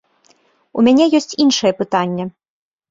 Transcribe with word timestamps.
У 0.77 0.87
мяне 0.89 1.05
ёсць 1.21 1.37
іншае 1.47 1.73
пытанне. 1.85 2.23